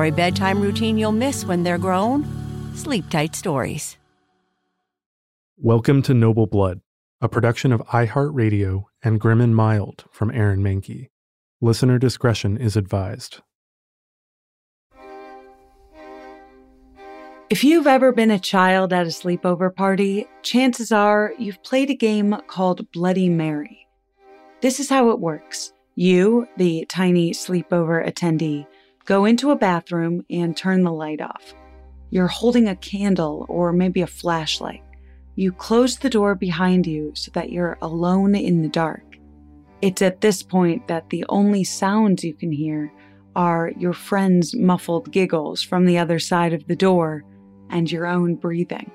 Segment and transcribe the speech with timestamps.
[0.00, 2.26] For a bedtime routine you'll miss when they're grown,
[2.74, 3.98] Sleep Tight Stories.
[5.58, 6.80] Welcome to Noble Blood,
[7.20, 11.10] a production of iHeartRadio and Grim and Mild from Aaron Mahnke.
[11.60, 13.42] Listener discretion is advised.
[17.50, 21.94] If you've ever been a child at a sleepover party, chances are you've played a
[21.94, 23.86] game called Bloody Mary.
[24.62, 25.74] This is how it works.
[25.94, 28.66] You, the tiny sleepover attendee,
[29.04, 31.54] go into a bathroom and turn the light off.
[32.10, 34.82] You're holding a candle or maybe a flashlight.
[35.36, 39.04] You close the door behind you so that you're alone in the dark.
[39.80, 42.92] It's at this point that the only sounds you can hear
[43.36, 47.24] are your friend's muffled giggles from the other side of the door
[47.70, 48.90] and your own breathing.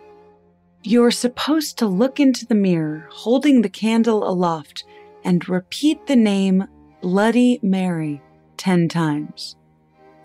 [0.83, 4.83] You're supposed to look into the mirror, holding the candle aloft,
[5.23, 6.65] and repeat the name
[7.01, 8.21] Bloody Mary
[8.57, 9.55] 10 times.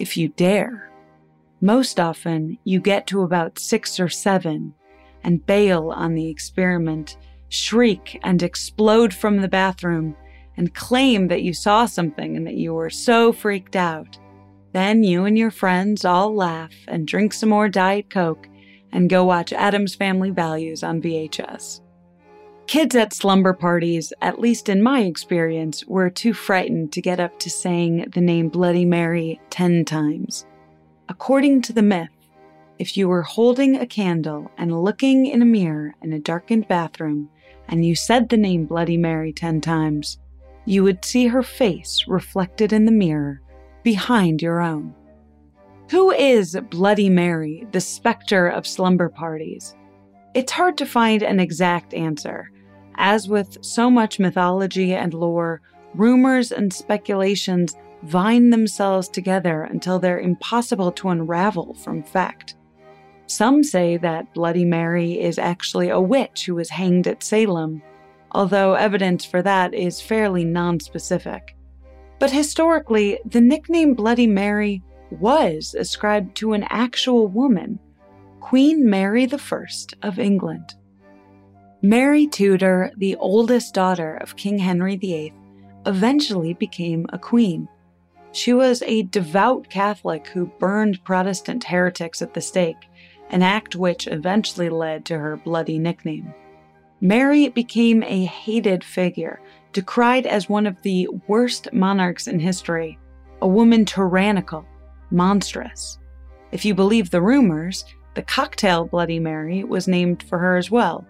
[0.00, 0.90] If you dare.
[1.60, 4.74] Most often, you get to about six or seven
[5.22, 7.16] and bail on the experiment,
[7.50, 10.16] shriek and explode from the bathroom,
[10.56, 14.18] and claim that you saw something and that you were so freaked out
[14.72, 18.48] then you and your friends all laugh and drink some more Diet Coke
[18.92, 21.80] and go watch Addams Family Values on VHS.
[22.70, 27.36] Kids at slumber parties, at least in my experience, were too frightened to get up
[27.40, 30.46] to saying the name Bloody Mary 10 times.
[31.08, 32.10] According to the myth,
[32.78, 37.28] if you were holding a candle and looking in a mirror in a darkened bathroom
[37.66, 40.20] and you said the name Bloody Mary 10 times,
[40.64, 43.42] you would see her face reflected in the mirror
[43.82, 44.94] behind your own.
[45.90, 49.74] Who is Bloody Mary, the specter of slumber parties?
[50.34, 52.52] It's hard to find an exact answer.
[52.96, 55.62] As with so much mythology and lore,
[55.94, 62.56] rumors and speculations vine themselves together until they're impossible to unravel from fact.
[63.26, 67.82] Some say that Bloody Mary is actually a witch who was hanged at Salem,
[68.32, 71.40] although evidence for that is fairly nonspecific.
[72.18, 77.78] But historically, the nickname Bloody Mary was ascribed to an actual woman,
[78.40, 79.66] Queen Mary I
[80.02, 80.74] of England.
[81.82, 85.32] Mary Tudor, the oldest daughter of King Henry VIII,
[85.86, 87.66] eventually became a queen.
[88.32, 92.86] She was a devout Catholic who burned Protestant heretics at the stake,
[93.30, 96.34] an act which eventually led to her bloody nickname.
[97.00, 99.40] Mary became a hated figure
[99.72, 102.98] decried as one of the worst monarchs in history,
[103.40, 104.66] a woman tyrannical,
[105.10, 105.98] monstrous.
[106.52, 111.06] If you believe the rumors, the cocktail Bloody Mary was named for her as well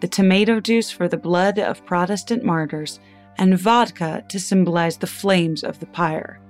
[0.00, 3.00] the tomato juice for the blood of Protestant martyrs,
[3.38, 6.40] and vodka to symbolize the flames of the pyre.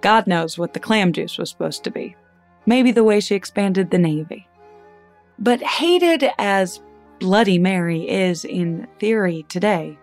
[0.00, 2.16] God knows what the clam juice was supposed to be.
[2.66, 4.48] Maybe the way she expanded the Navy.
[5.38, 6.82] But hated as
[7.18, 9.98] Bloody Mary is in theory today,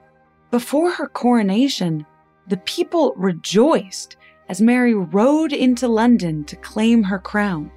[0.49, 2.05] before her coronation,
[2.47, 4.17] the people rejoiced
[4.49, 7.71] as Mary rode into London to claim her crown.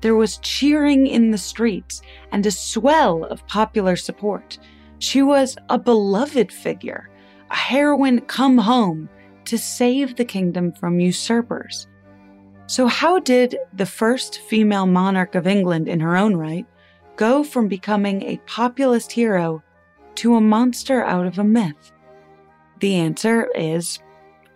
[0.00, 2.02] There was cheering in the streets
[2.32, 4.58] and a swell of popular support.
[4.98, 7.10] She was a beloved figure,
[7.50, 9.08] a heroine come home
[9.44, 11.86] to save the kingdom from usurpers.
[12.66, 16.66] So, how did the first female monarch of England in her own right
[17.16, 19.62] go from becoming a populist hero
[20.16, 21.92] to a monster out of a myth?
[22.78, 23.98] The answer is,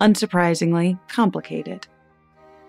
[0.00, 1.88] unsurprisingly, complicated.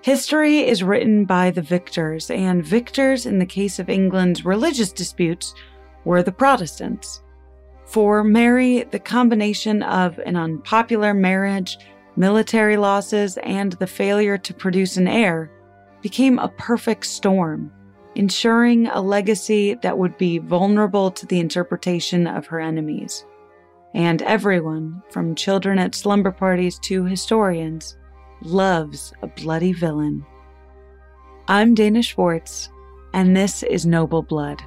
[0.06, 5.56] History is written by the victors, and victors in the case of England's religious disputes
[6.04, 7.24] were the Protestants.
[7.86, 11.80] For Mary, the combination of an unpopular marriage,
[12.16, 15.50] military losses, and the failure to produce an heir
[16.04, 17.72] became a perfect storm,
[18.14, 23.26] ensuring a legacy that would be vulnerable to the interpretation of her enemies
[23.96, 27.98] and everyone, from children at slumber parties to historians,
[28.46, 30.24] loves a bloody villain.
[31.48, 32.70] I'm Dana Schwartz,
[33.14, 34.62] and this is Noble Blood.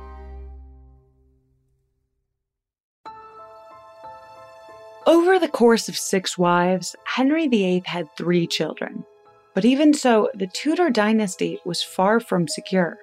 [5.07, 9.05] Over the course of six wives, Henry VIII had three children.
[9.55, 12.99] But even so, the Tudor dynasty was far from secure.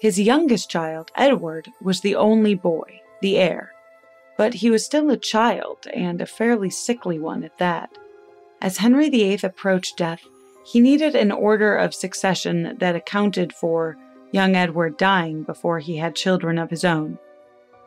[0.00, 3.72] His youngest child, Edward, was the only boy, the heir.
[4.36, 7.90] But he was still a child, and a fairly sickly one at that.
[8.60, 10.22] As Henry VIII approached death,
[10.64, 13.96] he needed an order of succession that accounted for
[14.32, 17.18] young Edward dying before he had children of his own.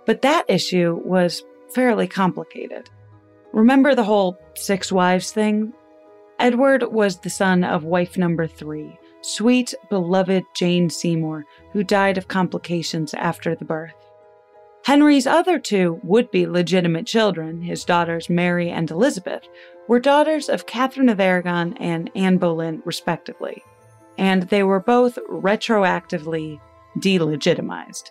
[0.05, 1.43] But that issue was
[1.75, 2.89] fairly complicated.
[3.53, 5.73] Remember the whole six wives thing?
[6.39, 12.29] Edward was the son of wife number three, sweet, beloved Jane Seymour, who died of
[12.29, 13.93] complications after the birth.
[14.83, 19.43] Henry's other two would be legitimate children, his daughters Mary and Elizabeth,
[19.91, 23.61] were daughters of Catherine of Aragon and Anne Boleyn, respectively,
[24.17, 26.61] and they were both retroactively
[26.99, 28.09] delegitimized.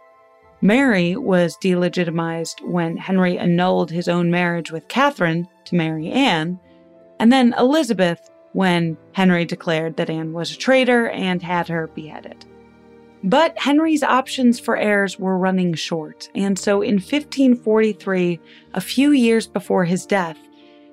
[0.61, 6.61] Mary was delegitimized when Henry annulled his own marriage with Catherine to marry Anne,
[7.19, 12.44] and then Elizabeth when Henry declared that Anne was a traitor and had her beheaded.
[13.25, 18.38] But Henry's options for heirs were running short, and so in 1543,
[18.75, 20.37] a few years before his death,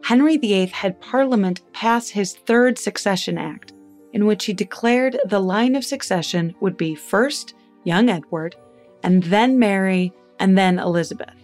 [0.04, 3.74] Henry VIII had Parliament pass his Third Succession Act,
[4.14, 8.56] in which he declared the line of succession would be first young Edward,
[9.04, 11.36] and then Mary, and then Elizabeth.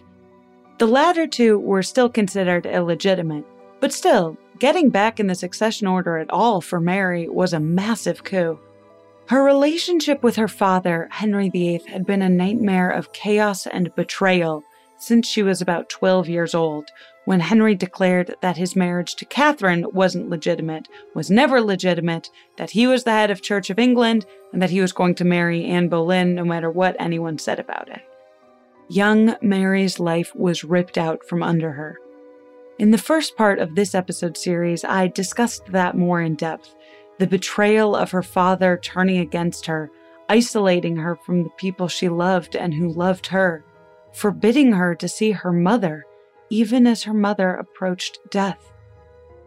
[0.78, 3.44] The latter two were still considered illegitimate,
[3.80, 8.24] but still, getting back in the succession order at all for Mary was a massive
[8.24, 8.58] coup.
[9.26, 14.62] Her relationship with her father, Henry VIII, had been a nightmare of chaos and betrayal
[14.98, 16.90] since she was about 12 years old,
[17.24, 22.86] when Henry declared that his marriage to Catherine wasn't legitimate, was never legitimate, that he
[22.86, 25.88] was the head of Church of England, and that he was going to marry Anne
[25.88, 28.02] Boleyn no matter what anyone said about it.
[28.88, 31.98] Young Mary's life was ripped out from under her.
[32.78, 36.74] In the first part of this episode series, I discussed that more in depth
[37.18, 39.90] the betrayal of her father turning against her,
[40.28, 43.64] isolating her from the people she loved and who loved her,
[44.12, 46.04] forbidding her to see her mother
[46.54, 48.70] even as her mother approached death.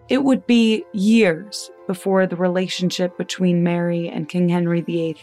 [0.10, 5.16] It would be years before the relationship between Mary and King Henry VIII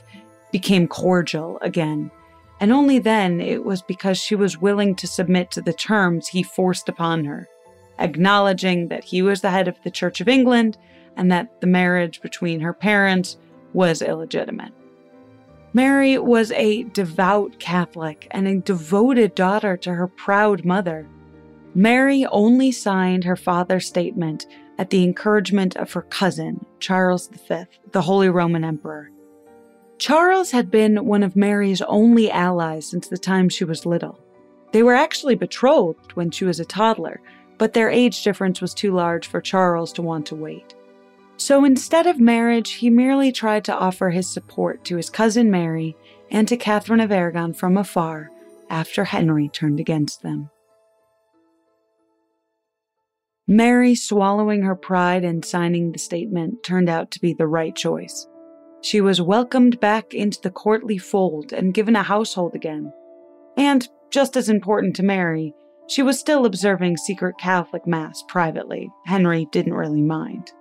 [0.51, 2.11] became cordial again,
[2.59, 6.43] and only then it was because she was willing to submit to the terms he
[6.43, 7.51] forced upon her,
[7.99, 10.79] acknowledging that he was the head of the Church of England
[11.19, 13.37] and that the marriage between her parents
[13.75, 14.73] was illegitimate.
[15.75, 21.07] Mary was a devout Catholic and a devoted daughter to her proud mother.
[21.75, 24.47] Mary only signed her father's statement
[24.79, 29.11] at the encouragement of her cousin, Charles V, the Holy Roman Emperor.
[29.99, 34.19] Charles had been one of Mary's only allies since the time she was little.
[34.73, 37.21] They were actually betrothed when she was a toddler,
[37.59, 40.75] but their age difference was too large for Charles to want to wait.
[41.37, 45.97] So instead of marriage, he merely tried to offer his support to his cousin Mary
[46.31, 48.31] and to Catherine of Aragon from afar
[48.71, 50.51] after Henry turned against them.
[53.47, 58.27] Mary swallowing her pride and signing the statement turned out to be the right choice.
[58.81, 62.93] She was welcomed back into the courtly fold and given a household again.
[63.57, 65.55] And, just as important to Mary,
[65.89, 68.91] she was still observing secret Catholic Mass privately.
[69.05, 70.53] Henry didn't really mind.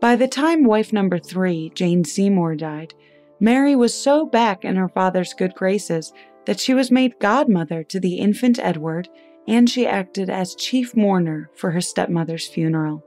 [0.00, 2.94] By the time wife number three, Jane Seymour, died,
[3.40, 6.12] Mary was so back in her father's good graces
[6.46, 9.08] that she was made godmother to the infant Edward
[9.48, 13.02] and she acted as chief mourner for her stepmother's funeral.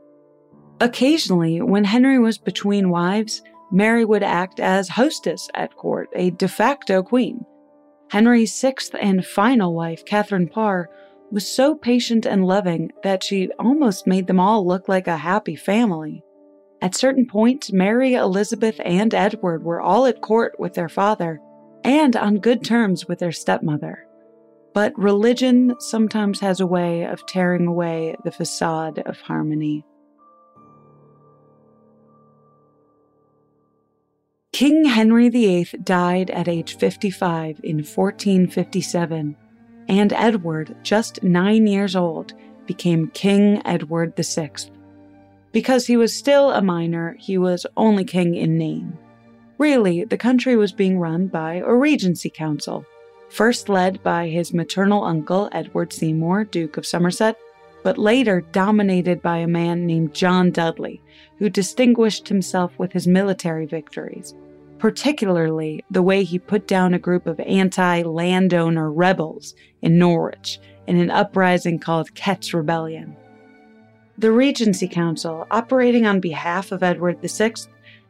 [0.82, 6.48] Occasionally, when Henry was between wives, Mary would act as hostess at court, a de
[6.48, 7.46] facto queen.
[8.10, 10.90] Henry's sixth and final wife, Catherine Parr,
[11.32, 15.56] was so patient and loving that she almost made them all look like a happy
[15.56, 16.24] family.
[16.82, 21.40] At certain points, Mary, Elizabeth, and Edward were all at court with their father
[21.84, 24.08] and on good terms with their stepmother.
[24.74, 29.86] But religion sometimes has a way of tearing away the facade of harmony.
[34.54, 39.36] King Henry VIII died at age 55 in 1457,
[39.88, 42.34] and Edward, just nine years old,
[42.68, 44.51] became King Edward VI.
[45.51, 48.98] Because he was still a minor, he was only king in name.
[49.58, 52.86] Really, the country was being run by a regency council,
[53.32, 57.38] first led by his maternal uncle, Edward Seymour, Duke of Somerset,
[57.84, 61.02] but later dominated by a man named John Dudley,
[61.40, 64.36] who distinguished himself with his military victories,
[64.80, 71.00] particularly the way he put down a group of anti landowner rebels in Norwich in
[71.00, 73.16] an uprising called Kett's Rebellion.
[74.18, 77.54] The Regency Council, operating on behalf of Edward VI,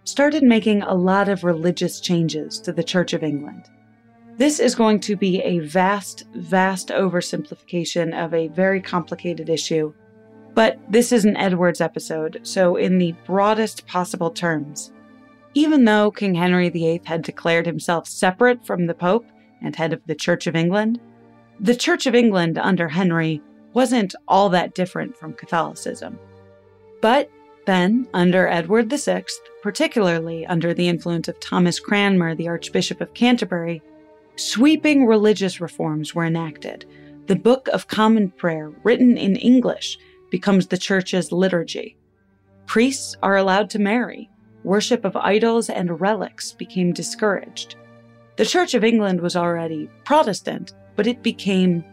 [0.04, 3.70] started making a lot of religious changes to the Church of England.
[4.42, 9.94] This is going to be a vast, vast oversimplification of a very complicated issue,
[10.56, 14.94] but this is an Edwards episode, so in the broadest possible terms.
[15.54, 19.28] Even though King Henry VIII had declared himself separate from the Pope
[19.62, 21.00] and head of the Church of England,
[21.60, 23.44] the Church of England under Henry
[23.74, 26.18] wasn't all that different from Catholicism.
[27.00, 27.30] But
[27.68, 29.24] then, under Edward VI,
[29.62, 33.84] particularly under the influence of Thomas Cranmer, the Archbishop of Canterbury,
[34.36, 36.86] sweeping religious reforms were enacted.
[37.28, 39.98] The Book of Common Prayer, written in English,
[40.30, 41.98] becomes the Church's liturgy.
[42.66, 44.30] Priests are allowed to marry.
[44.64, 47.76] Worship of idols and relics became discouraged.
[48.38, 51.84] The Church of England was already Protestant, but it became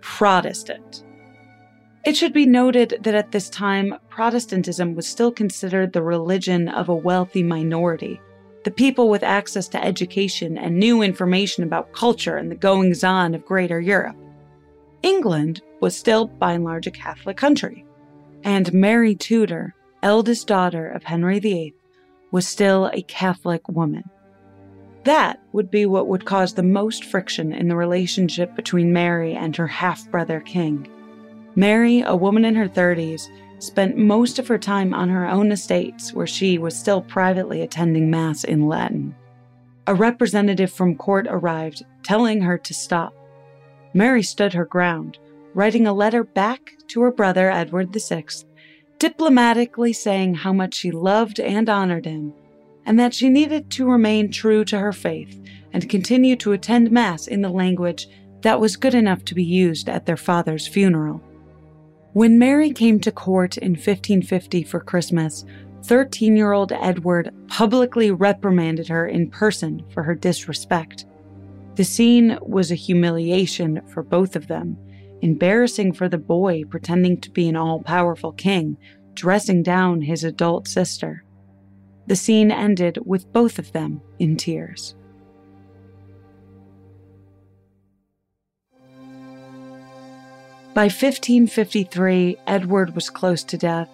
[0.00, 1.04] Protestant.
[2.04, 6.88] It should be noted that at this time, Protestantism was still considered the religion of
[6.88, 8.20] a wealthy minority,
[8.66, 13.32] the people with access to education and new information about culture and the goings on
[13.32, 14.16] of Greater Europe.
[15.04, 17.86] England was still, by and large, a Catholic country,
[18.42, 21.74] and Mary Tudor, eldest daughter of Henry VIII,
[22.32, 24.02] was still a Catholic woman.
[25.04, 29.54] That would be what would cause the most friction in the relationship between Mary and
[29.54, 30.88] her half brother king.
[31.54, 36.12] Mary, a woman in her 30s, spent most of her time on her own estates
[36.12, 39.14] where she was still privately attending Mass in Latin.
[39.86, 43.14] A representative from court arrived, telling her to stop.
[43.94, 45.18] Mary stood her ground,
[45.54, 48.24] writing a letter back to her brother Edward VI,
[48.98, 52.34] diplomatically saying how much she loved and honored him,
[52.84, 55.40] and that she needed to remain true to her faith
[55.72, 58.08] and continue to attend Mass in the language
[58.42, 61.20] that was good enough to be used at their father's funeral.
[62.16, 65.44] When Mary came to court in 1550 for Christmas,
[65.82, 71.04] 13 year old Edward publicly reprimanded her in person for her disrespect.
[71.74, 74.78] The scene was a humiliation for both of them,
[75.20, 78.78] embarrassing for the boy pretending to be an all powerful king,
[79.12, 81.22] dressing down his adult sister.
[82.06, 84.95] The scene ended with both of them in tears.
[90.76, 93.88] By 1553, Edward was close to death,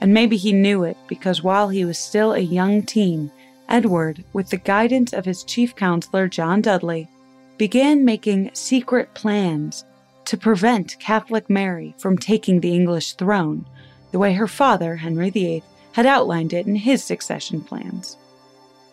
[0.00, 3.30] and maybe he knew it because while he was still a young teen,
[3.68, 7.08] Edward, with the guidance of his chief counselor John Dudley,
[7.56, 9.84] began making secret plans
[10.24, 13.64] to prevent Catholic Mary from taking the English throne,
[14.10, 15.62] the way her father, Henry VIII,
[15.92, 18.16] had outlined it in his succession plans.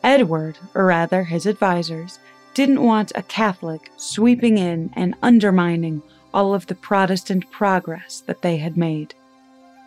[0.04, 2.20] Edward, or rather his advisers,
[2.54, 8.58] didn't want a Catholic sweeping in and undermining all of the Protestant progress that they
[8.58, 9.14] had made.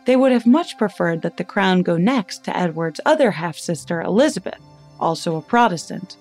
[0.05, 4.03] They would have much preferred that the crown go next to Edward's other half sister,
[4.03, 4.61] Elizabeth,
[5.01, 6.17] also a Protestant.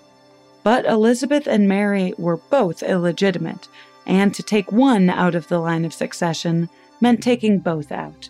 [0.63, 3.67] But Elizabeth and Mary were both illegitimate,
[4.05, 6.69] and to take one out of the line of succession
[7.01, 8.29] meant taking both out.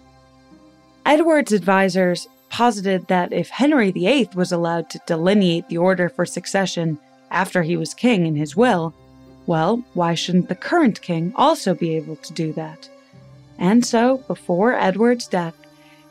[1.06, 6.98] Edward's advisers posited that if Henry VIII was allowed to delineate the order for succession
[7.30, 8.94] after he was king in his will,
[9.46, 12.90] well, why shouldn't the current king also be able to do that?
[13.58, 15.56] And so, before Edward's death,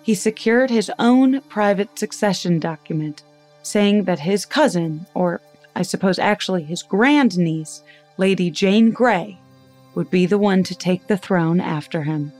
[0.02, 3.22] he secured his own private succession document,
[3.62, 5.40] saying that his cousin, or
[5.76, 7.82] I suppose actually his grandniece,
[8.16, 9.38] Lady Jane Grey,
[9.94, 12.32] would be the one to take the throne after him.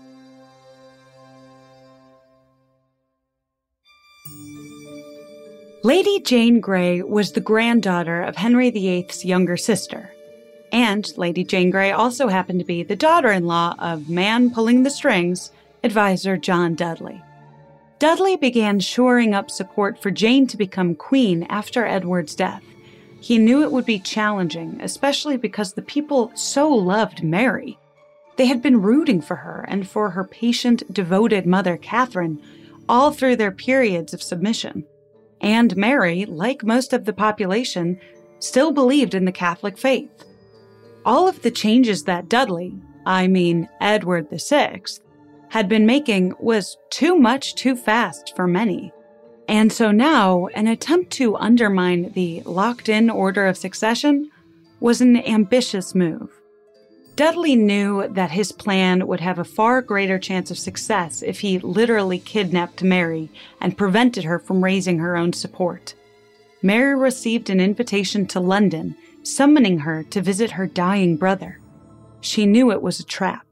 [5.85, 10.13] Lady Jane Grey was the granddaughter of Henry VIII's younger sister,
[10.73, 14.83] and Lady Jane Grey also happened to be the daughter in law of man pulling
[14.83, 15.53] the strings,
[15.85, 17.23] advisor John Dudley.
[17.99, 22.65] Dudley began shoring up support for Jane to become queen after Edward's death.
[23.21, 27.79] He knew it would be challenging, especially because the people so loved Mary.
[28.37, 32.43] They had been rooting for her and for her patient, devoted mother, Catherine,
[32.89, 34.85] all through their periods of submission.
[35.41, 38.01] And Mary, like most of the population,
[38.41, 40.25] still believed in the Catholic faith.
[41.05, 44.83] All of the changes that Dudley, I mean Edward VI,
[45.49, 48.93] had been making was too much too fast for many.
[49.49, 54.31] And so now, an attempt to undermine the locked in order of succession
[54.79, 56.31] was an ambitious move.
[57.17, 61.59] Dudley knew that his plan would have a far greater chance of success if he
[61.59, 63.29] literally kidnapped Mary
[63.61, 65.95] and prevented her from raising her own support.
[66.63, 71.61] Mary received an invitation to London summoning her to visit her dying brother.
[72.21, 73.47] She knew it was a trap.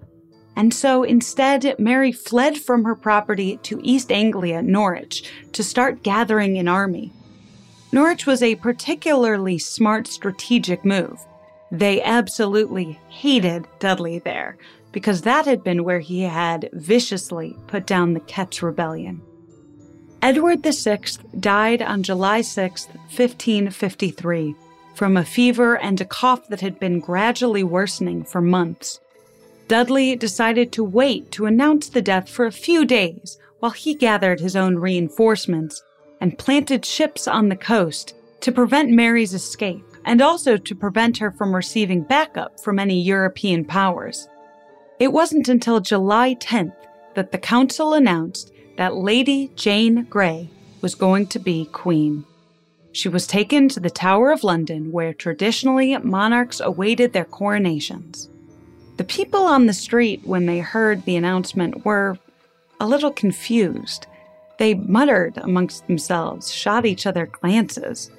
[0.57, 6.59] And so instead, Mary fled from her property to East Anglia, Norwich, to start gathering
[6.59, 7.13] an army.
[7.93, 11.19] Norwich was a particularly smart strategic move.
[11.73, 14.59] They absolutely hated Dudley there
[14.93, 19.23] because that had been where he had viciously put down the Kett's Rebellion.
[20.23, 21.01] Edward VI
[21.39, 24.55] died on July 6, 1553,
[25.01, 29.01] from a fever and a cough that had been gradually worsening for months.
[29.67, 34.41] Dudley decided to wait to announce the death for a few days while he gathered
[34.41, 35.83] his own reinforcements
[36.21, 41.31] and planted ships on the coast to prevent Mary's escape and also to prevent her
[41.31, 44.29] from receiving backup from any European powers.
[44.99, 46.77] It wasn't until July 10th
[47.15, 50.51] that the council announced that Lady Jane Grey
[50.83, 52.27] was going to be queen.
[52.93, 58.29] She was taken to the Tower of London, where traditionally monarchs awaited their coronations.
[58.97, 62.19] The people on the street, when they heard the announcement, were
[62.81, 64.07] a little confused.
[64.59, 68.11] They muttered amongst themselves, shot each other glances.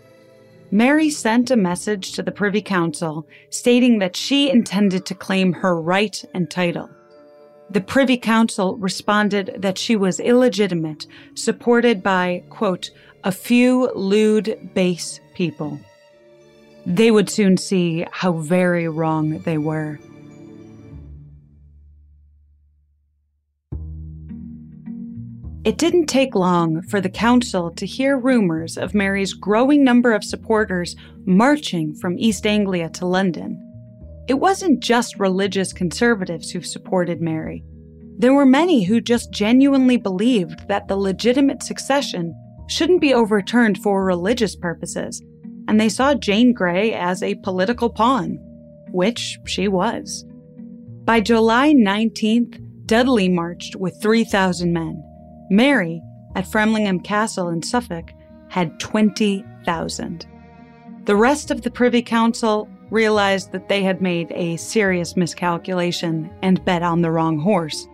[0.71, 5.79] Mary sent a message to the Privy Council stating that she intended to claim her
[5.79, 6.89] right and title.
[7.69, 12.89] The Privy Council responded that she was illegitimate, supported by, quote,
[13.23, 15.79] a few lewd, base people.
[16.85, 19.99] They would soon see how very wrong they were.
[25.63, 30.23] It didn't take long for the council to hear rumors of Mary's growing number of
[30.23, 33.59] supporters marching from East Anglia to London.
[34.27, 37.63] It wasn't just religious conservatives who supported Mary.
[38.17, 42.33] There were many who just genuinely believed that the legitimate succession
[42.71, 45.21] shouldn't be overturned for religious purposes,
[45.67, 48.39] and they saw Jane Grey as a political pawn,
[48.91, 50.25] which she was.
[51.03, 55.03] By July 19th, Dudley marched with 3,000 men.
[55.49, 56.01] Mary,
[56.35, 58.11] at Framlingham Castle in Suffolk,
[58.49, 60.25] had 20,000.
[61.05, 66.63] The rest of the Privy Council realized that they had made a serious miscalculation and
[66.63, 67.87] bet on the wrong horse.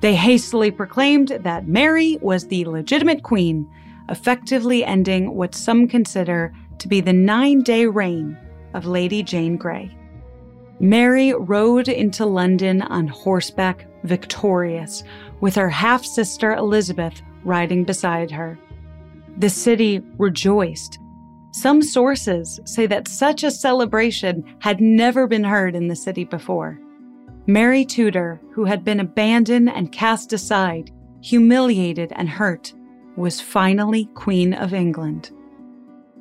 [0.00, 3.68] They hastily proclaimed that Mary was the legitimate queen,
[4.08, 8.36] effectively ending what some consider to be the nine day reign
[8.74, 9.90] of Lady Jane Grey.
[10.78, 15.02] Mary rode into London on horseback, victorious,
[15.40, 18.58] with her half sister Elizabeth riding beside her.
[19.38, 20.98] The city rejoiced.
[21.52, 26.78] Some sources say that such a celebration had never been heard in the city before.
[27.46, 30.90] Mary Tudor, who had been abandoned and cast aside,
[31.22, 32.74] humiliated and hurt,
[33.16, 35.30] was finally Queen of England.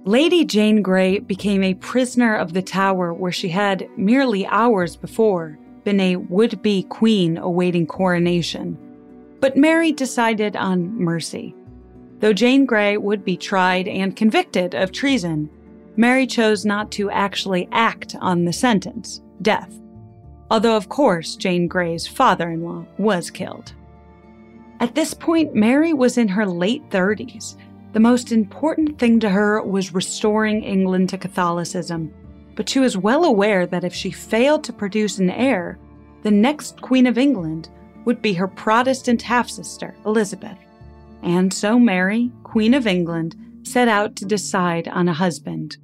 [0.05, 5.57] Lady Jane Grey became a prisoner of the Tower where she had, merely hours before,
[5.83, 8.77] been a would be queen awaiting coronation.
[9.39, 11.55] But Mary decided on mercy.
[12.19, 15.49] Though Jane Grey would be tried and convicted of treason,
[15.97, 19.79] Mary chose not to actually act on the sentence, death.
[20.51, 23.73] Although, of course, Jane Grey's father in law was killed.
[24.79, 27.55] At this point, Mary was in her late 30s.
[27.93, 32.13] The most important thing to her was restoring England to Catholicism,
[32.55, 35.79] but she was well aware that if she failed to produce an heir,
[36.23, 37.69] the next Queen of England
[38.03, 40.57] would be her Protestant half sister, Elizabeth.
[41.23, 45.77] And so Mary, Queen of England, set out to decide on a husband.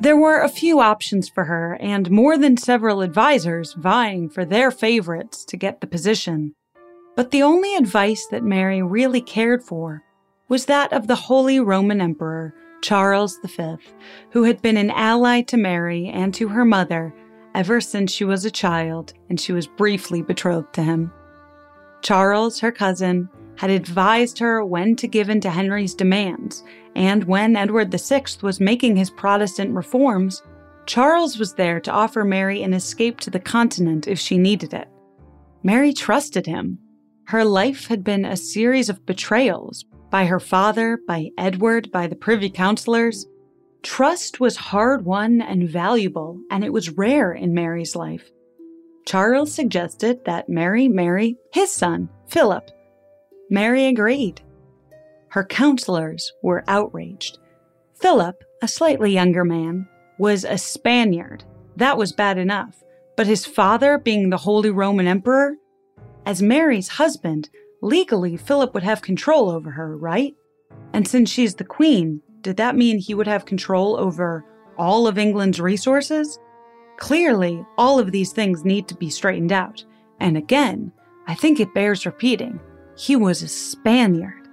[0.00, 4.70] There were a few options for her, and more than several advisors vying for their
[4.70, 6.54] favorites to get the position.
[7.16, 10.04] But the only advice that Mary really cared for
[10.48, 13.74] was that of the Holy Roman Emperor, Charles V,
[14.30, 17.12] who had been an ally to Mary and to her mother
[17.52, 21.12] ever since she was a child and she was briefly betrothed to him.
[22.02, 26.62] Charles, her cousin, had advised her when to give in to Henry's demands,
[26.94, 30.42] and when Edward VI was making his Protestant reforms,
[30.86, 34.86] Charles was there to offer Mary an escape to the continent if she needed it.
[35.64, 36.78] Mary trusted him.
[37.24, 42.16] Her life had been a series of betrayals by her father, by Edward, by the
[42.16, 43.26] privy councillors.
[43.82, 48.30] Trust was hard won and valuable, and it was rare in Mary's life.
[49.04, 52.70] Charles suggested that Mary marry his son, Philip.
[53.50, 54.40] Mary agreed.
[55.28, 57.38] Her counselors were outraged.
[57.94, 61.44] Philip, a slightly younger man, was a Spaniard.
[61.76, 62.82] That was bad enough.
[63.16, 65.56] But his father being the Holy Roman Emperor?
[66.24, 67.48] As Mary's husband,
[67.82, 70.34] legally Philip would have control over her, right?
[70.92, 74.44] And since she's the queen, did that mean he would have control over
[74.76, 76.38] all of England's resources?
[76.98, 79.84] Clearly, all of these things need to be straightened out.
[80.20, 80.92] And again,
[81.26, 82.60] I think it bears repeating
[82.98, 84.48] he was a Spaniard.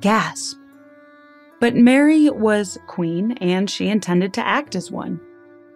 [0.00, 0.56] Gasp.
[1.60, 5.20] But Mary was queen and she intended to act as one.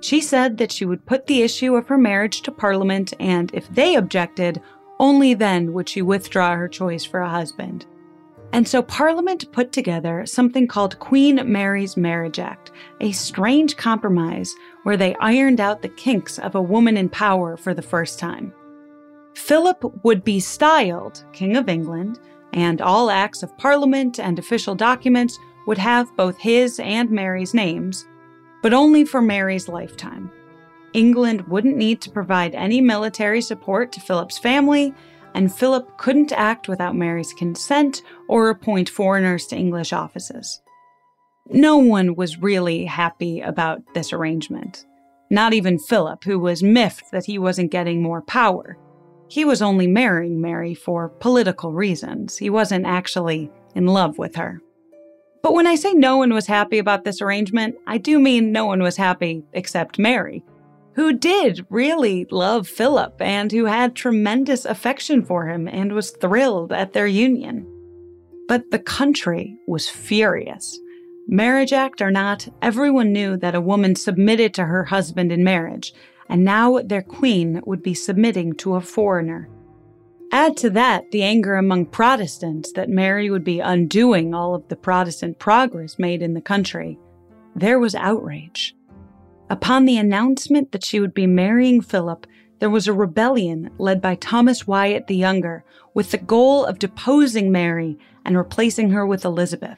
[0.00, 3.68] She said that she would put the issue of her marriage to Parliament, and if
[3.68, 4.60] they objected,
[5.00, 7.86] only then would she withdraw her choice for a husband.
[8.52, 14.54] And so Parliament put together something called Queen Mary's Marriage Act, a strange compromise
[14.84, 18.52] where they ironed out the kinks of a woman in power for the first time.
[19.34, 22.18] Philip would be styled King of England,
[22.52, 28.06] and all acts of Parliament and official documents would have both his and Mary's names,
[28.62, 30.30] but only for Mary's lifetime.
[30.92, 34.92] England wouldn't need to provide any military support to Philip's family,
[35.34, 40.60] and Philip couldn't act without Mary's consent or appoint foreigners to English offices.
[41.48, 44.84] No one was really happy about this arrangement.
[45.30, 48.76] Not even Philip, who was miffed that he wasn't getting more power.
[49.32, 52.36] He was only marrying Mary for political reasons.
[52.36, 54.60] He wasn't actually in love with her.
[55.42, 58.66] But when I say no one was happy about this arrangement, I do mean no
[58.66, 60.44] one was happy except Mary
[60.94, 66.70] who did really love Philip and who had tremendous affection for him and was thrilled
[66.70, 67.66] at their union.
[68.46, 70.78] But the country was furious.
[71.26, 75.94] Marriage Act or not, everyone knew that a woman submitted to her husband in marriage,
[76.32, 79.50] and now their queen would be submitting to a foreigner.
[80.32, 84.76] Add to that the anger among Protestants that Mary would be undoing all of the
[84.76, 86.98] Protestant progress made in the country.
[87.54, 88.74] There was outrage.
[89.50, 92.26] Upon the announcement that she would be marrying Philip,
[92.60, 97.52] there was a rebellion led by Thomas Wyatt the Younger with the goal of deposing
[97.52, 99.76] Mary and replacing her with Elizabeth.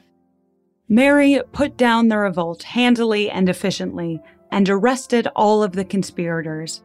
[0.87, 4.21] Mary put down the revolt handily and efficiently
[4.55, 6.81] and arrested all of the conspirators.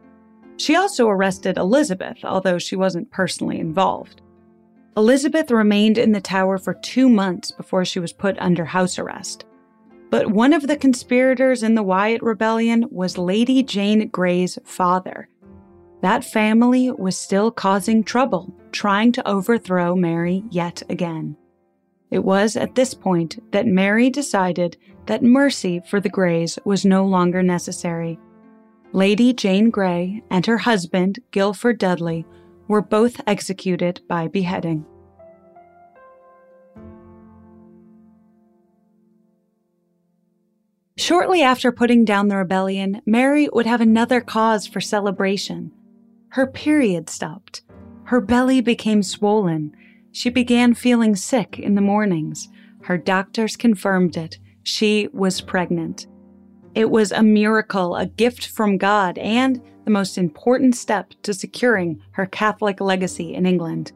[0.57, 4.23] She also arrested Elizabeth, although she wasn't personally involved.
[4.97, 9.45] Elizabeth remained in the tower for two months before she was put under house arrest.
[10.11, 15.29] But one of the conspirators in the Wyatt Rebellion was Lady Jane Grey's father.
[16.03, 21.37] That family was still causing trouble, trying to overthrow Mary yet again.
[22.11, 24.77] It was at this point that Mary decided
[25.11, 28.17] that mercy for the Greys was no longer necessary.
[28.93, 32.25] Lady Jane Grey and her husband, Guilford Dudley,
[32.69, 34.87] were both executed by beheading.
[40.97, 45.73] Shortly after putting down the rebellion, Mary would have another cause for celebration.
[46.29, 47.63] Her period stopped.
[48.05, 49.75] Her belly became swollen.
[50.13, 52.49] She began feeling sick in the mornings.
[52.83, 54.39] Her doctors confirmed it.
[54.71, 56.07] She was pregnant.
[56.77, 62.01] It was a miracle, a gift from God, and the most important step to securing
[62.13, 63.91] her Catholic legacy in England.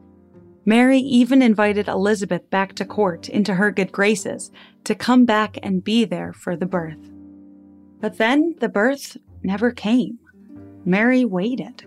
[0.65, 4.51] Mary even invited Elizabeth back to court into her good graces
[4.83, 7.09] to come back and be there for the birth.
[8.01, 10.19] But then the birth never came.
[10.83, 11.85] Mary waited.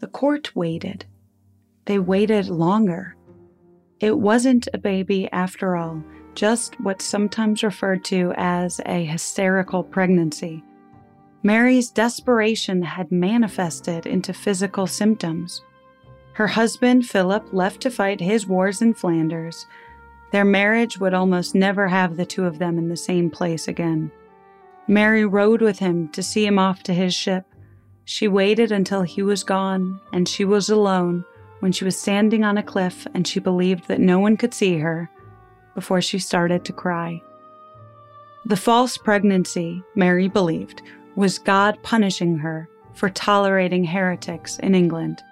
[0.00, 1.06] The court waited.
[1.86, 3.16] They waited longer.
[3.98, 6.04] It wasn't a baby after all,
[6.36, 10.62] just what's sometimes referred to as a hysterical pregnancy.
[11.42, 15.62] Mary's desperation had manifested into physical symptoms.
[16.34, 19.66] Her husband, Philip, left to fight his wars in Flanders.
[20.32, 24.12] Their marriage would almost never have the two of them in the same place again.
[24.86, 27.46] Mary rode with him to see him off to his ship.
[28.04, 31.24] She waited until he was gone, and she was alone
[31.60, 34.78] when she was standing on a cliff and she believed that no one could see
[34.78, 35.10] her
[35.76, 37.22] before she started to cry.
[38.46, 40.82] The false pregnancy, Mary believed,
[41.14, 45.22] was God punishing her for tolerating heretics in England.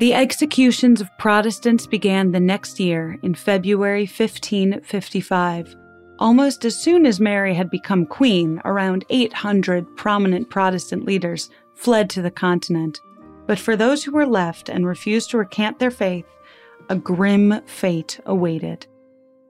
[0.00, 5.76] The executions of Protestants began the next year in February 1555.
[6.18, 12.22] Almost as soon as Mary had become queen, around 800 prominent Protestant leaders fled to
[12.22, 13.00] the continent.
[13.46, 16.26] But for those who were left and refused to recant their faith,
[16.88, 18.86] a grim fate awaited.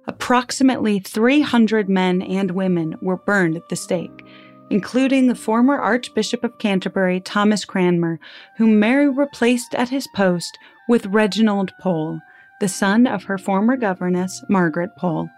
[0.07, 4.25] Approximately 300 men and women were burned at the stake,
[4.71, 8.19] including the former Archbishop of Canterbury, Thomas Cranmer,
[8.57, 12.21] whom Mary replaced at his post with Reginald Pole,
[12.61, 15.31] the son of her former governess, Margaret Pole.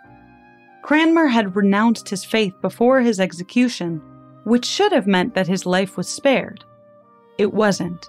[0.82, 4.00] Cranmer had renounced his faith before his execution,
[4.44, 6.64] which should have meant that his life was spared.
[7.38, 8.08] It wasn't.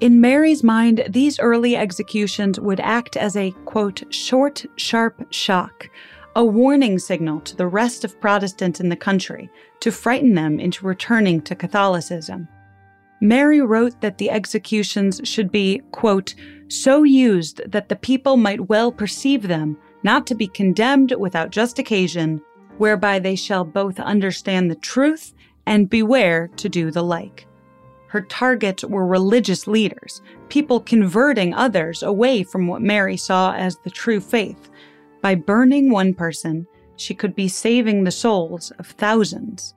[0.00, 5.90] In Mary's mind, these early executions would act as a, quote, short, sharp shock,
[6.34, 10.86] a warning signal to the rest of Protestants in the country to frighten them into
[10.86, 12.48] returning to Catholicism.
[13.20, 16.34] Mary wrote that the executions should be, quote,
[16.68, 21.78] so used that the people might well perceive them not to be condemned without just
[21.78, 22.40] occasion,
[22.78, 25.34] whereby they shall both understand the truth
[25.66, 27.46] and beware to do the like.
[28.10, 33.90] Her targets were religious leaders, people converting others away from what Mary saw as the
[33.90, 34.68] true faith.
[35.22, 39.76] By burning one person, she could be saving the souls of thousands.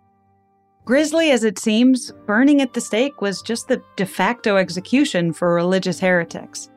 [0.83, 5.53] Grisly as it seems, burning at the stake was just the de facto execution for
[5.53, 6.71] religious heretics.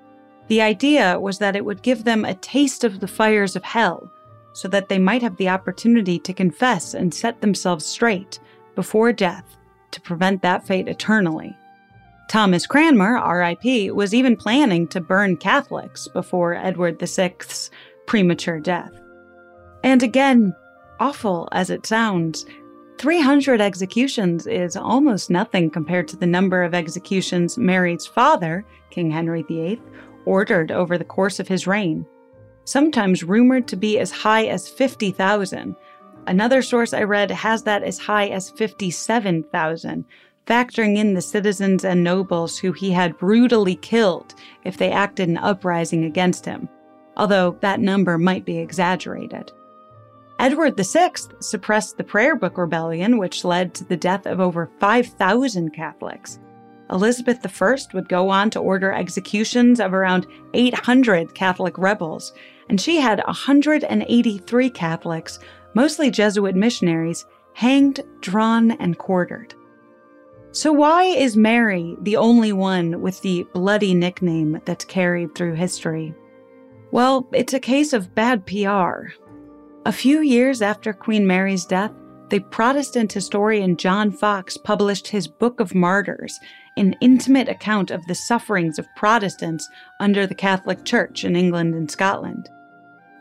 [0.49, 4.13] The idea was that it would give them a taste of the fires of hell,
[4.53, 8.41] so that they might have the opportunity to confess and set themselves straight
[8.75, 9.56] before death
[9.93, 11.57] to prevent that fate eternally.
[12.29, 17.71] Thomas Cranmer, RIP, was even planning to burn Catholics before Edward VI's
[18.07, 18.93] premature death.
[19.85, 20.55] And again,
[20.99, 22.45] awful as it sounds,
[22.99, 29.43] 300 executions is almost nothing compared to the number of executions Mary's father, King Henry
[29.43, 29.81] VIII,
[30.25, 32.07] ordered over the course of his reign,
[32.65, 35.77] sometimes rumored to be as high as 50,000.
[36.27, 40.05] Another source I read has that as high as 57,000,
[40.47, 44.35] factoring in the citizens and nobles who he had brutally killed
[44.65, 46.69] if they acted in uprising against him,
[47.17, 49.53] although that number might be exaggerated.
[50.39, 55.71] Edward VI suppressed the Prayer Book Rebellion, which led to the death of over 5,000
[55.71, 56.39] Catholics.
[56.91, 62.33] Elizabeth I would go on to order executions of around 800 Catholic rebels,
[62.69, 65.39] and she had 183 Catholics,
[65.77, 69.55] mostly Jesuit missionaries, hanged, drawn, and quartered.
[70.51, 76.15] So, why is Mary the only one with the bloody nickname that's carried through history?
[76.93, 79.13] Well, it's a case of bad PR.
[79.85, 81.93] A few years after Queen Mary's death,
[82.31, 86.41] the Protestant historian John Foxe published his Book of Martyrs,
[86.79, 89.69] an intimate account of the sufferings of Protestants
[90.01, 92.49] under the Catholic Church in England and Scotland.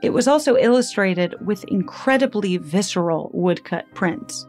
[0.06, 4.46] It was also illustrated with incredibly visceral woodcut prints.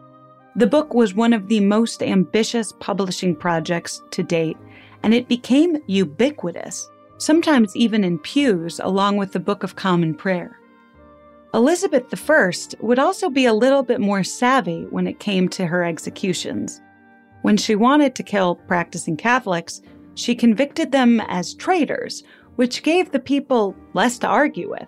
[0.55, 4.59] The book was one of the most ambitious publishing projects to date,
[5.03, 10.61] and it became ubiquitous, sometimes even in pews along with the Book of Common Prayer.
[11.55, 15.83] Elizabeth I would also be a little bit more savvy when it came to her
[15.83, 16.83] executions.
[17.41, 19.81] When she wanted to kill practicing Catholics,
[20.17, 22.25] she convicted them as traitors,
[22.57, 24.87] which gave the people less to argue with,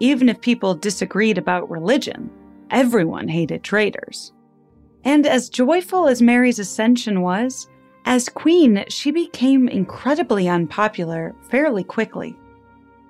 [0.00, 2.30] even if people disagreed about religion.
[2.70, 4.32] Everyone hated traitors.
[5.04, 7.68] And as joyful as Mary's ascension was,
[8.04, 12.36] as queen, she became incredibly unpopular fairly quickly.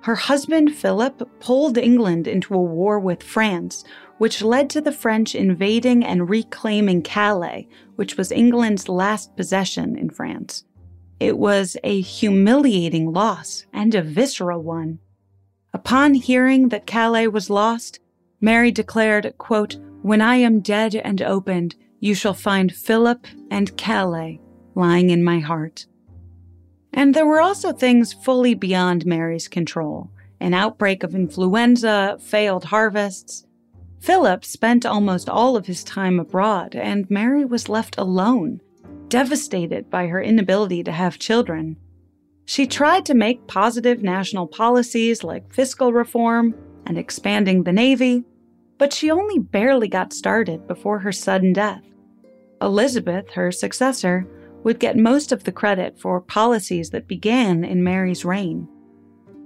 [0.01, 3.83] Her husband Philip pulled England into a war with France,
[4.17, 10.09] which led to the French invading and reclaiming Calais, which was England's last possession in
[10.09, 10.63] France.
[11.19, 14.99] It was a humiliating loss and a visceral one.
[15.73, 17.99] Upon hearing that Calais was lost,
[18.41, 24.39] Mary declared, quote, When I am dead and opened, you shall find Philip and Calais
[24.75, 25.85] lying in my heart.
[26.93, 33.45] And there were also things fully beyond Mary's control an outbreak of influenza, failed harvests.
[33.99, 38.61] Philip spent almost all of his time abroad, and Mary was left alone,
[39.09, 41.75] devastated by her inability to have children.
[42.49, 46.55] She tried to make positive national policies like fiscal reform
[46.87, 48.23] and expanding the Navy,
[48.79, 51.83] but she only barely got started before her sudden death.
[52.59, 54.25] Elizabeth, her successor,
[54.63, 58.67] would get most of the credit for policies that began in Mary's reign.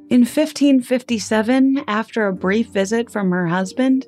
[0.10, 4.08] In 1557, after a brief visit from her husband,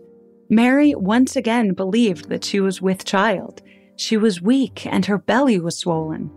[0.49, 3.61] Mary once again believed that she was with child.
[3.97, 6.31] She was weak and her belly was swollen.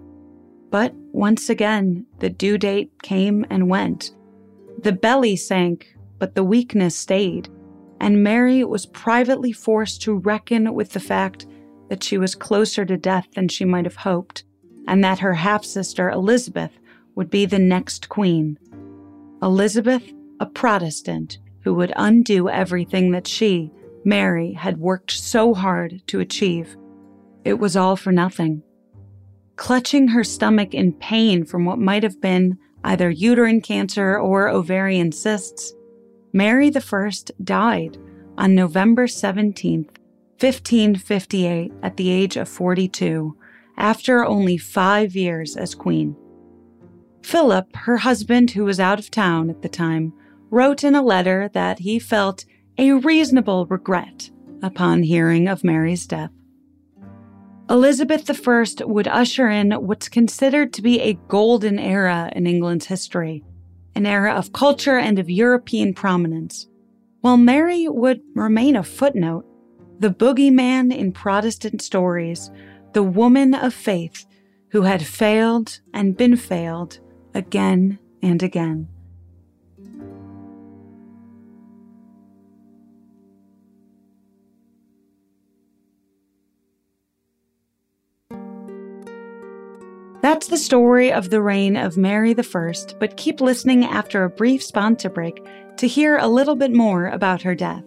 [0.71, 4.12] But once again, the due date came and went.
[4.83, 7.49] The belly sank, but the weakness stayed,
[8.01, 11.47] and Mary was privately forced to reckon with the fact
[11.88, 14.44] that she was closer to death than she might have hoped
[14.88, 16.73] and that her half sister Elizabeth
[17.14, 18.59] would be the next queen.
[19.42, 20.03] Elizabeth,
[20.40, 23.71] a Protestant who would undo everything that she,
[24.05, 26.77] Mary, had worked so hard to achieve.
[27.44, 28.62] It was all for nothing.
[29.59, 35.11] Clutching her stomach in pain from what might have been either uterine cancer or ovarian
[35.11, 35.75] cysts,
[36.33, 37.11] Mary I
[37.42, 37.99] died
[38.38, 39.85] on November 17,
[40.38, 43.37] 1558, at the age of 42
[43.77, 46.16] after only five years as queen.
[47.25, 50.12] Philip, her husband, who was out of town at the time,
[50.51, 52.44] wrote in a letter that he felt
[52.79, 54.31] a reasonable regret
[54.62, 56.31] upon hearing of Mary's death.
[57.70, 63.44] Elizabeth I would usher in what's considered to be a golden era in England's history,
[63.94, 66.66] an era of culture and of European prominence.
[67.20, 69.44] while Mary would remain a footnote,
[69.98, 72.50] the boogeyman in Protestant stories,
[72.92, 74.24] the woman of faith
[74.70, 77.00] who had failed and been failed
[77.35, 78.88] again and again.
[90.20, 94.64] That's the story of the reign of Mary I, but keep listening after a brief
[94.64, 95.40] sponsor break
[95.76, 97.85] to hear a little bit more about her death.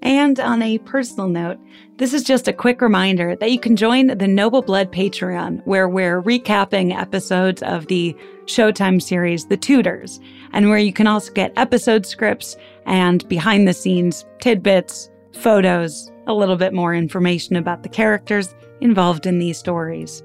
[0.00, 1.58] And on a personal note,
[1.98, 5.88] this is just a quick reminder that you can join the Noble Blood Patreon, where
[5.88, 10.18] we're recapping episodes of the Showtime series, The Tudors,
[10.52, 16.34] and where you can also get episode scripts and behind the scenes tidbits, photos, a
[16.34, 20.22] little bit more information about the characters involved in these stories.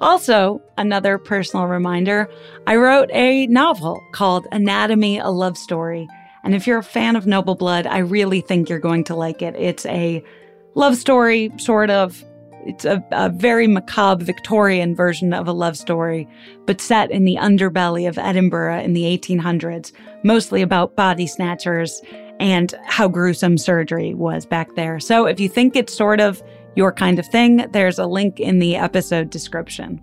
[0.00, 2.30] Also, another personal reminder
[2.66, 6.08] I wrote a novel called Anatomy a Love Story.
[6.44, 9.42] And if you're a fan of Noble Blood, I really think you're going to like
[9.42, 9.54] it.
[9.56, 10.22] It's a
[10.74, 12.24] love story, sort of.
[12.64, 16.28] It's a, a very macabre Victorian version of a love story,
[16.66, 22.02] but set in the underbelly of Edinburgh in the 1800s, mostly about body snatchers
[22.40, 25.00] and how gruesome surgery was back there.
[25.00, 26.42] So if you think it's sort of
[26.78, 30.00] your kind of thing, there's a link in the episode description.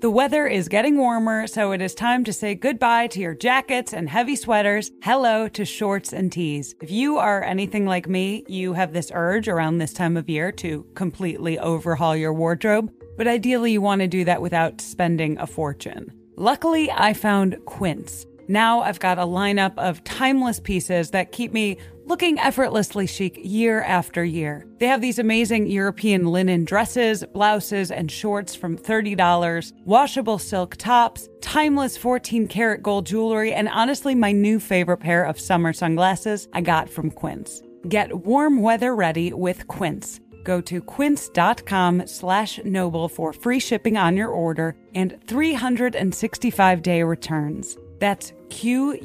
[0.00, 3.94] The weather is getting warmer, so it is time to say goodbye to your jackets
[3.94, 4.90] and heavy sweaters.
[5.04, 6.74] Hello to shorts and tees.
[6.82, 10.50] If you are anything like me, you have this urge around this time of year
[10.50, 15.46] to completely overhaul your wardrobe, but ideally you want to do that without spending a
[15.46, 16.12] fortune.
[16.36, 18.26] Luckily, I found Quince.
[18.52, 23.80] Now I've got a lineup of timeless pieces that keep me looking effortlessly chic year
[23.80, 24.66] after year.
[24.76, 31.30] They have these amazing European linen dresses, blouses, and shorts from $30, washable silk tops,
[31.40, 36.60] timeless 14 karat gold jewelry, and honestly, my new favorite pair of summer sunglasses I
[36.60, 37.62] got from Quince.
[37.88, 40.20] Get warm weather ready with Quince.
[40.44, 47.78] Go to quince.com slash noble for free shipping on your order and 365 day returns.
[48.02, 48.98] That's Q-U-I-N-C-E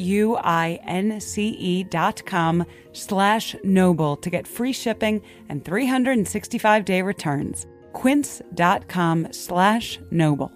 [1.86, 7.66] dot com slash noble to get free shipping and 365-day returns.
[7.94, 10.52] Quince.com slash noble.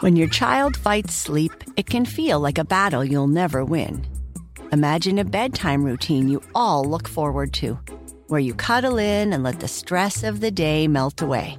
[0.00, 4.06] When your child fights sleep, it can feel like a battle you'll never win.
[4.70, 7.76] Imagine a bedtime routine you all look forward to,
[8.28, 11.58] where you cuddle in and let the stress of the day melt away.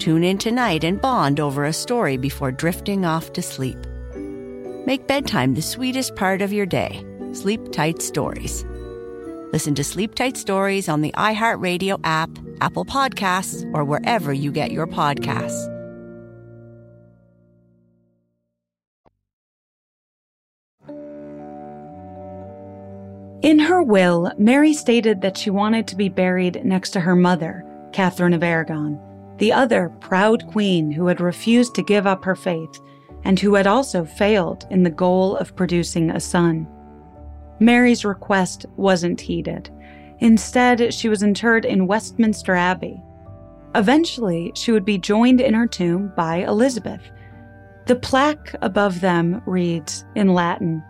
[0.00, 3.76] Tune in tonight and bond over a story before drifting off to sleep.
[4.86, 7.04] Make bedtime the sweetest part of your day.
[7.32, 8.64] Sleep Tight Stories.
[9.52, 12.30] Listen to Sleep Tight Stories on the iHeartRadio app,
[12.62, 15.68] Apple Podcasts, or wherever you get your podcasts.
[23.42, 27.66] In her will, Mary stated that she wanted to be buried next to her mother,
[27.92, 28.98] Catherine of Aragon
[29.40, 32.78] the other proud queen who had refused to give up her faith
[33.24, 36.68] and who had also failed in the goal of producing a son.
[37.58, 39.70] Mary's request wasn't heeded.
[40.18, 43.02] Instead, she was interred in Westminster Abbey.
[43.74, 47.00] Eventually, she would be joined in her tomb by Elizabeth.
[47.86, 50.84] The plaque above them reads in Latin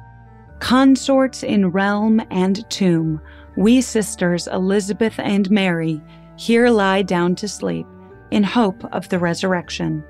[0.58, 3.20] Consorts in realm and tomb,
[3.56, 6.02] we sisters Elizabeth and Mary
[6.36, 7.86] here lie down to sleep
[8.30, 10.04] in hope of the resurrection.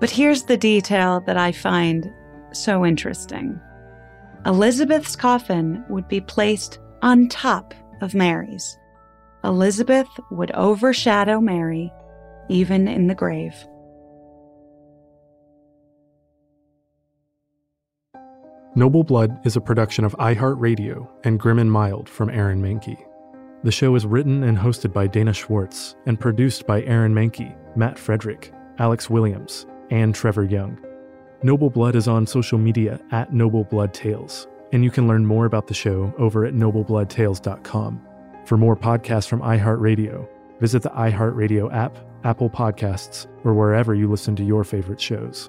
[0.00, 2.12] But here's the detail that I find
[2.52, 3.60] so interesting
[4.46, 8.78] Elizabeth's coffin would be placed on top of Mary's.
[9.42, 11.92] Elizabeth would overshadow Mary,
[12.48, 13.54] even in the grave.
[18.76, 22.98] Noble Blood is a production of iHeartRadio and Grim and Mild from Aaron Mahnke.
[23.64, 27.98] The show is written and hosted by Dana Schwartz and produced by Aaron Mahnke, Matt
[27.98, 30.78] Frederick, Alex Williams, and Trevor Young.
[31.42, 35.46] Noble Blood is on social media at Noble Blood Tales, and you can learn more
[35.46, 38.06] about the show over at noblebloodtales.com.
[38.44, 40.28] For more podcasts from iHeartRadio,
[40.60, 45.48] visit the iHeartRadio app, Apple Podcasts, or wherever you listen to your favorite shows.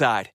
[0.00, 0.30] outside.